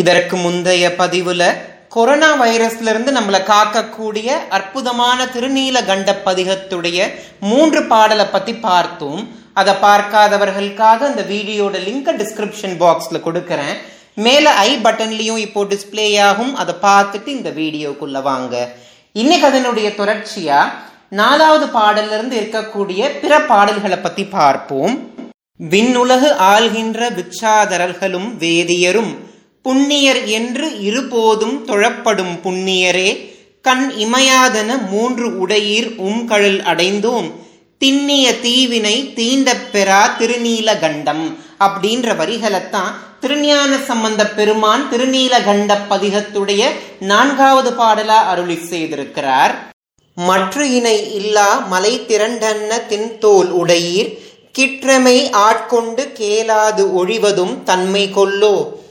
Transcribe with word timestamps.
இதற்கு 0.00 0.36
முந்தைய 0.44 0.84
பதிவுல 0.98 1.42
கொரோனா 1.94 2.28
வைரஸ்ல 2.40 2.92
இருந்து 2.92 3.10
நம்மளை 3.16 3.40
காக்கக்கூடிய 3.50 4.28
அற்புதமான 4.56 5.24
திருநீல 5.34 5.84
கண்ட 5.90 6.10
பதிகத்துடைய 6.24 6.98
மூன்று 7.50 7.80
பாடலை 7.92 8.26
பத்தி 8.32 8.54
பார்த்தோம். 8.54 9.22
அதை 9.60 9.74
பார்க்காதவர்களுக்காக 9.82 11.00
அந்த 11.10 11.22
வீடியோட 11.32 11.74
லிங்க் 11.88 12.10
டிஸ்கிரிப்ஷன் 12.20 12.74
பாக்ஸ்ல 12.82 13.18
கொடுக்கறேன். 13.26 13.76
மேல 14.14 14.54
ஐ 14.68 14.70
பட்டன்லயும் 14.84 15.38
இப்போ 15.46 15.64
டிஸ்பிளே 15.72 16.08
ஆகும். 16.28 16.52
அதை 16.62 16.74
பார்த்துட்டு 16.86 17.30
இந்த 17.36 17.50
வீடியோக்குள்ள 17.60 18.22
வாங்க. 18.22 18.54
இன்னைக்கு 19.12 19.46
அதனுடைய 19.46 19.88
தொடர்ச்சியா 20.00 20.60
நாலாவது 21.20 21.66
பாடல்ல 21.78 22.16
இருந்து 22.18 22.36
இருக்கக்கூடிய 22.40 23.02
பிற 23.22 23.32
பாடல்களை 23.52 23.98
பத்தி 24.06 24.24
பார்ப்போம். 24.38 24.96
விண்ணுலகு 25.74 26.30
ஆள்கின்ற 26.52 27.00
விச்சாதரர்களும் 27.20 28.28
வேதியரும் 28.44 29.12
புண்ணியர் 29.68 30.24
என்று 30.24 30.80
இருபோதும் 30.80 31.66
தொழப்படும் 31.66 32.40
புண்ணியரே 32.44 33.32
கண் 33.62 33.92
இமையாதன 33.98 34.88
மூன்று 34.88 35.38
உடையீர் 35.38 35.94
உம்கழல் 35.96 36.60
அடைந்தோம். 36.60 37.30
திண்ணிய 37.78 38.40
தீவினை 38.40 39.12
தீண்டப் 39.14 39.68
பெறா 39.72 40.10
திருநீலகண்டம் 40.18 41.36
அப்படின்ற 41.60 42.16
வரிகளைத்தான் 42.16 42.92
திருஞான 43.20 43.76
சம்பந்த 43.76 44.28
பெருமான் 44.28 44.88
திருநீலகண்ட 44.90 45.76
பதிகத்துடைய 45.90 46.64
நான்காவது 47.00 47.70
பாடலா 47.70 48.24
அருளி 48.26 48.54
செய்திருக்கிறார். 48.54 49.54
மற்ற 50.14 50.66
இணை 50.66 51.14
இல்லா 51.14 51.58
மலை 51.58 52.00
திரண்டன்ன 52.00 52.80
தின்தோல் 52.88 53.50
உடையீர் 53.50 54.18
கிற்றமை 54.58 55.30
ஆட்கொண்டு 55.30 56.12
கேளாது 56.18 57.06
ஒழிவதும் 57.06 57.62
தன்மை 57.62 58.10
கொல்லோ. 58.14 58.82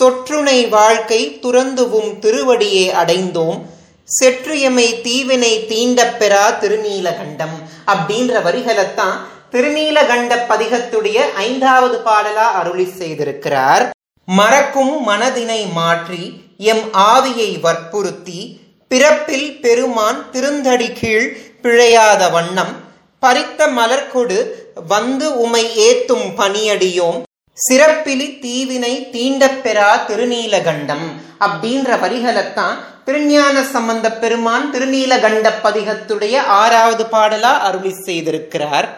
சொற்றுணை 0.00 0.68
வாழ்க்கை 0.68 1.38
துறந்துவும் 1.42 2.18
திருவடியே 2.18 2.92
அடைந்தோம். 2.92 3.60
செற்றியமை 4.06 5.00
தீவினை 5.00 5.66
தீண்டப் 5.66 6.16
பெறா 6.18 6.58
திருநீலகண்டம். 6.60 7.56
அப்படின்ற 7.86 8.42
வரிகளைத்தான் 8.42 9.16
திருநீலகண்ட 9.52 10.36
பதிகத்துடைய 10.48 11.18
ஐந்தாவது 11.34 11.98
பாடலா 11.98 12.50
அருளி 12.54 12.84
செய்திருக்கிறார். 12.84 13.90
மறக்கும் 14.26 15.08
மனதினை 15.08 15.72
மாற்றி 15.72 16.32
எம் 16.58 16.92
ஆவியை 16.92 17.60
வற்புறுத்தி 17.60 18.60
பிறப்பில் 18.88 19.60
பெருமான் 19.60 20.30
திருந்தடி 20.30 20.92
கீழ் 20.92 21.36
பிழையாத 21.62 22.30
வண்ணம் 22.30 22.76
பறித்த 23.22 23.68
மலர்கொடு 23.68 24.48
வந்து 24.88 25.38
உமை 25.38 25.64
ஏத்தும் 25.64 26.28
பணியடியோம். 26.36 27.22
சிறப்பிலி 27.64 28.26
தீவினை 28.38 28.92
தீண்டப்பெறா 29.12 29.88
திருநீலகண்டம் 30.06 31.04
அப்படின்ற 31.40 31.98
வரிகளைத்தான் 32.00 32.76
திருஞான 33.04 33.62
சம்பந்த 33.62 34.06
பெருமான் 34.12 34.66
திருநீலகண்ட 34.72 35.52
பதிகத்துடைய 35.64 36.36
ஆறாவது 36.36 37.04
பாடலா 37.04 37.52
அருளி 37.68 37.92
செய்திருக்கிறார். 38.06 38.88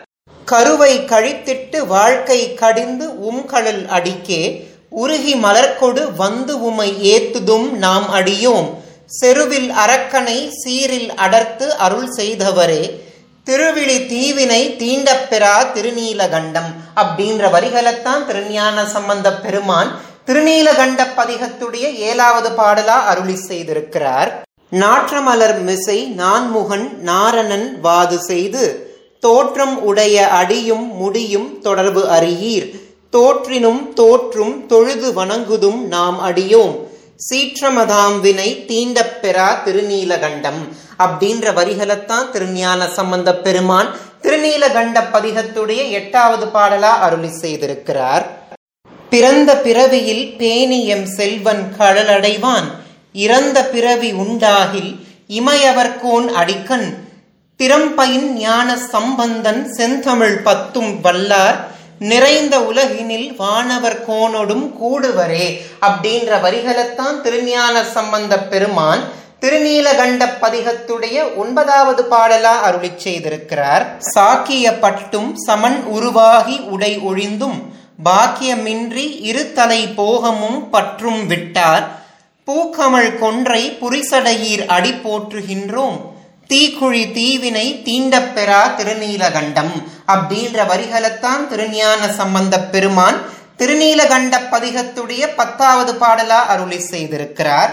கருவை 0.45 0.93
கழித்திட்டு 1.13 1.87
வாழ்க்கை 1.87 2.55
கடிந்து 2.55 3.09
உம்கடல் 3.31 3.83
அடிக்கே 3.87 4.43
உருகி 4.89 5.35
மலர்கொடு 5.35 6.03
வந்து 6.17 6.63
உமை 6.63 6.91
ஏத்துதும் 7.15 7.71
நாம் 7.85 8.09
அடியோம். 8.11 8.69
செருவில் 9.21 9.71
அரக்கனை 9.85 10.39
சீரில் 10.61 11.11
அடர்த்து 11.15 11.67
அருள் 11.77 12.11
செய்தவரே 12.17 12.83
திருவிழி 13.45 14.07
தீவினை 14.07 14.77
தீண்டப்பெறா 14.79 15.57
திருநீலகண்டம் 15.75 16.71
அப்படின்ற 16.97 17.51
வரிகளைத்தான் 17.51 18.27
திருஞான 18.27 18.85
சம்பந்த 18.85 19.35
பெருமான் 19.35 20.01
திருநீலகண்ட 20.27 21.07
பதிகத்துடைய 21.17 21.95
ஏழாவது 21.95 22.49
பாடலா 22.49 22.97
அருளி 23.11 23.33
செய்திருக்கிறார். 23.33 24.31
நாற்றமலர் 24.71 25.63
மிசை 25.63 26.05
நான்முகன் 26.05 26.87
நாரணன் 27.05 27.81
வாது 27.81 28.19
செய்து 28.19 28.95
தோற்றம் 29.21 29.83
உடைய 29.83 30.29
அடியும் 30.29 30.97
முடியும் 30.97 31.61
தொடர்பு 31.61 32.09
அறியீர். 32.09 32.81
தோற்றினும் 33.13 33.93
தோற்றும் 33.93 34.67
தொழுது 34.67 35.25
வணங்குதும் 35.25 35.81
நாம் 35.81 36.21
அடியோம். 36.21 36.75
சீற்றமதாம் 37.31 38.21
வினை 38.21 38.65
தீண்ட 38.67 39.04
பெறா 39.25 39.49
திருநீலகண்டம் 39.65 40.63
அப்படின்ற 41.05 41.53
வரிகளைத்தான் 41.59 42.31
திருஞான 42.31 42.89
சம்பந்த 42.89 43.31
பெருமான் 43.45 43.91
திருநீலகண்ட 44.23 44.99
பதிகத்துடைய 45.15 45.81
எட்டாவது 45.99 46.47
பாடலா 46.55 46.93
அருளி 47.07 47.31
செய்திருக்கிறார். 47.43 48.25
பிறந்த 49.11 49.51
பிறவியில் 49.57 50.25
பேணியம் 50.39 51.07
செல்வன் 51.17 51.65
கழலடைவான் 51.79 52.69
இறந்த 53.25 53.59
பிறவி 53.65 54.11
உண்டாகில் 54.13 54.91
இமையவர்கோன் 55.31 56.27
அடிக்கன் 56.41 56.89
திறம்பயின் 57.61 58.29
ஞான 58.39 58.69
சம்பந்தன் 58.93 59.63
செந்தமிழ் 59.77 60.39
பத்தும் 60.43 60.93
வல்லார் 61.01 61.59
நிறைந்த 61.99 62.61
உலகினில் 62.61 63.37
வானவர் 63.37 64.11
கோனொடும் 64.11 64.71
கூடுவரே 64.83 65.61
அப்படின்ற 65.81 66.41
வரிகளைத்தான் 66.41 67.21
திருஞான 67.21 67.85
சம்பந்த 67.85 68.39
பெருமான் 68.39 69.05
திருநீலகண்ட 69.41 70.29
பதிகத்துடைய 70.41 71.37
ஒன்பதாவது 71.37 72.03
பாடலா 72.11 72.61
அருளி 72.61 72.91
செய்திருக்கிறார். 73.05 73.87
சாக்கிய 74.15 74.81
பட்டும் 74.81 75.37
சமன் 75.37 75.83
உருவாகி 75.83 76.61
உடை 76.61 76.99
ஒழிந்தும் 76.99 77.59
பாக்கியமின்றி 78.05 79.21
இரு 79.21 79.53
தலை 79.53 79.87
போகமும் 79.87 80.71
பற்றும் 80.71 81.27
விட்டார். 81.27 82.03
பூக்கமள் 82.47 83.19
கொன்றை 83.19 83.79
புரிசடையீர் 83.81 84.67
அடி 84.67 84.91
போற்றுகின்றோம். 84.91 86.13
தீக்குழி 86.51 87.03
தீவினை 87.17 87.67
தீண்டப்பெறா 87.87 88.61
திருநீலகண்டம் 88.79 89.75
அப்படின்ற 90.15 90.67
வரிகளைத்தான் 90.71 91.45
திருஞான 91.53 92.01
சம்பந்த 92.19 92.55
பெருமான் 92.73 93.19
திருநீலகண்ட 93.61 94.35
பதிகத்துடைய 94.53 95.23
பத்தாவது 95.39 95.93
பாடலா 96.03 96.41
அருளி 96.53 96.81
செய்திருக்கிறார். 96.93 97.73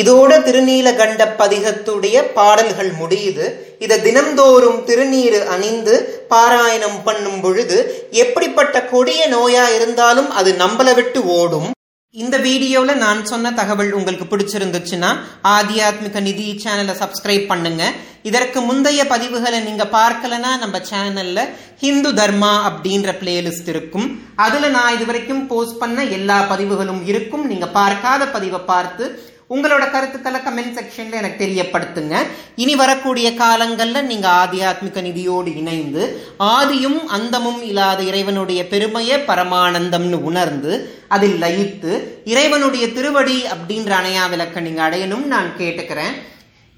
இதோட 0.00 0.30
திருநீலகண்ட 0.46 1.22
பதிகத்துடைய 1.40 2.16
பாடல்கள் 2.38 2.92
முடியுது. 3.00 3.46
இதை 3.84 3.96
தினம்தோறும் 4.06 4.80
திருநீரு 4.88 5.40
அணிந்து 5.54 5.94
பாராயணம் 6.32 7.00
பண்ணும் 7.06 7.40
பொழுது 7.40 7.78
எப்படிப்பட்ட 8.24 8.84
கொடிய 8.92 9.20
நோயா 9.36 9.64
இருந்தாலும் 9.76 10.30
அது 10.40 10.52
நம்மளை 10.62 10.94
விட்டு 10.94 11.22
ஓடும். 11.38 11.68
இந்த 12.14 12.36
வீடியோவில் 12.44 13.00
நான் 13.02 13.18
சொன்ன 13.30 13.50
தகவல் 13.58 13.90
உங்களுக்கு 13.96 14.26
பிடிச்சிருந்துச்சுன்னா 14.28 15.10
ஆத்தியாத்மிக 15.54 16.20
நிதி 16.28 16.46
சேனலை 16.62 16.94
சப்ஸ்கிரைப் 17.00 17.44
பண்ணுங்க. 17.50 17.82
இதற்கு 18.28 18.58
முந்தைய 18.68 19.02
பதிவுகளை 19.10 19.58
நீங்க 19.66 19.84
பார்க்கலனா 19.96 20.50
நம்ம 20.62 20.80
சேனல்ல 20.90 21.44
ஹிந்து 21.82 22.12
தர்மா 22.20 22.52
அப்படின்ற 22.68 23.12
பிளேலிஸ்ட் 23.20 23.68
இருக்கும். 23.74 24.06
அதுல 24.46 24.70
நான் 24.76 24.94
இது 24.96 25.06
வரைக்கும் 25.10 25.46
போஸ்ட் 25.52 25.80
பண்ண 25.82 26.06
எல்லா 26.18 26.38
பதிவுகளும் 26.52 27.02
இருக்கும். 27.12 27.44
நீங்க 27.52 27.68
பார்க்காத 27.78 28.30
பதிவை 28.36 28.62
பார்த்து 28.72 29.06
உங்களோட 29.54 29.84
கருத்துக்களை 29.90 30.40
கமெண்ட் 30.46 30.74
செக்ஷன்ல 30.78 31.18
எனக்கு 31.20 31.38
தெரியப்படுத்துங்க. 31.44 32.16
இனி 32.62 32.74
வரக்கூடிய 32.76 33.28
காலங்கள்ல 33.42 34.02
நீங்க 34.02 34.28
ஆத்தியாத்மிக 34.40 35.02
நிதியோடு 35.06 35.56
இணைந்து 35.56 36.02
ஆதியும் 36.38 37.00
அந்தமும் 37.16 37.62
இல்லாத 37.62 38.02
இறைவனுடைய 38.02 38.62
பெருமையை 38.72 39.18
பரமானந்தம்னு 39.30 40.18
உணர்ந்து 40.30 40.72
அதில் 41.08 41.38
லயித்து 41.42 41.92
இறைவனுடைய 42.24 42.86
திருவடி 42.92 43.38
அப்படின்ற 43.54 43.92
அணையா 44.00 44.28
விளக்க 44.28 44.60
நீங்க 44.60 44.82
அடையணும் 44.88 45.24
நான் 45.34 45.50
கேட்டுக்கிறேன். 45.58 46.14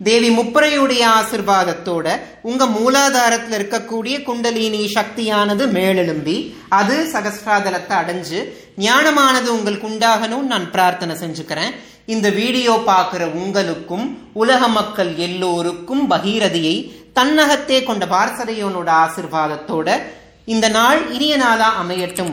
தேவி 0.00 0.28
முப்பரையுடைய 0.36 1.02
ஆசிர்வாதத்தோட 1.18 2.06
உங்க 2.42 2.66
மூலாதாரத்தில் 2.76 3.56
இருக்கக்கூடிய 3.58 4.14
குண்டலினி 4.22 4.80
சக்தியானது 4.94 5.66
மேலெழும்பி 5.76 6.36
அது 6.68 6.96
சகஸ்ராதலத்தை 7.12 7.96
அடைஞ்சு 8.02 8.40
ஞானமானது 8.78 9.48
உங்களுக்கு 9.56 9.88
உண்டாகணும்னு 9.88 10.52
நான் 10.54 10.70
பிரார்த்தனை 10.70 11.16
செஞ்சுக்கிறேன். 11.16 11.74
இந்த 12.12 12.28
வீடியோ 12.38 12.72
பார்க்கிற 12.90 13.22
உங்களுக்கும் 13.40 14.06
உலக 14.42 14.68
மக்கள் 14.78 15.10
எல்லோருக்கும் 15.26 16.02
பகீரதியை 16.10 16.76
தன்னகத்தே 17.18 17.78
கொண்ட 17.88 18.04
பார்சதையோனோட 18.14 18.88
ஆசிர்வாதத்தோட 19.04 19.88
இந்த 20.52 20.66
நாள் 20.78 21.00
இனிய 21.16 21.34
நாளா 21.42 21.68
அமையட்டும். 21.82 22.32